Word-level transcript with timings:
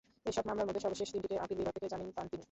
এসব 0.29 0.43
মামলার 0.47 0.67
মধ্যে 0.67 0.83
সর্বশেষ 0.85 1.09
তিনটিতে 1.13 1.35
আপিল 1.43 1.57
বিভাগ 1.59 1.73
থেকে 1.77 1.87
জামিন 1.93 2.09
পান 2.15 2.25
তিনি। 2.29 2.39